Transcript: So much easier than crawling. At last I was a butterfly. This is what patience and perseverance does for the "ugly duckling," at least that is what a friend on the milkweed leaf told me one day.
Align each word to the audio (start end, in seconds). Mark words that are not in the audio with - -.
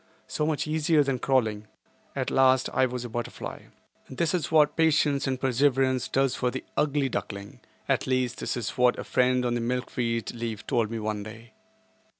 So 0.25 0.47
much 0.47 0.65
easier 0.65 1.03
than 1.03 1.19
crawling. 1.19 1.67
At 2.15 2.31
last 2.31 2.71
I 2.73 2.87
was 2.87 3.05
a 3.05 3.09
butterfly. 3.09 3.65
This 4.09 4.33
is 4.33 4.51
what 4.51 4.75
patience 4.75 5.27
and 5.27 5.39
perseverance 5.39 6.07
does 6.07 6.33
for 6.33 6.49
the 6.49 6.63
"ugly 6.75 7.07
duckling," 7.07 7.59
at 7.87 8.07
least 8.07 8.39
that 8.39 8.57
is 8.57 8.71
what 8.79 8.97
a 8.97 9.03
friend 9.03 9.45
on 9.45 9.53
the 9.53 9.61
milkweed 9.61 10.33
leaf 10.33 10.65
told 10.65 10.89
me 10.89 10.97
one 10.97 11.21
day. 11.21 11.53